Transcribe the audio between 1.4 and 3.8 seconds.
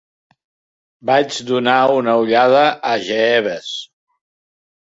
donar una ullada a Jeeves.